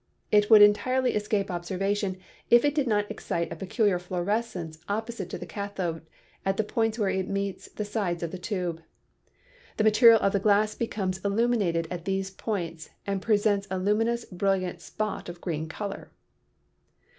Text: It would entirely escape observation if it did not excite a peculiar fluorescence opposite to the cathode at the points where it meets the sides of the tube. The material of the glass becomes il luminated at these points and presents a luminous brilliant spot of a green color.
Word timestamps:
It 0.31 0.49
would 0.49 0.63
entirely 0.63 1.13
escape 1.13 1.51
observation 1.51 2.17
if 2.49 2.65
it 2.65 2.73
did 2.73 2.87
not 2.87 3.05
excite 3.11 3.53
a 3.53 3.55
peculiar 3.55 3.99
fluorescence 3.99 4.79
opposite 4.89 5.29
to 5.29 5.37
the 5.37 5.45
cathode 5.45 6.03
at 6.43 6.57
the 6.57 6.63
points 6.63 6.97
where 6.97 7.11
it 7.11 7.29
meets 7.29 7.69
the 7.69 7.85
sides 7.85 8.23
of 8.23 8.31
the 8.31 8.39
tube. 8.39 8.81
The 9.77 9.83
material 9.83 10.19
of 10.19 10.33
the 10.33 10.39
glass 10.39 10.73
becomes 10.73 11.21
il 11.23 11.29
luminated 11.29 11.85
at 11.91 12.05
these 12.05 12.31
points 12.31 12.89
and 13.05 13.21
presents 13.21 13.67
a 13.69 13.77
luminous 13.77 14.25
brilliant 14.25 14.81
spot 14.81 15.29
of 15.29 15.37
a 15.37 15.39
green 15.39 15.69
color. 15.69 16.09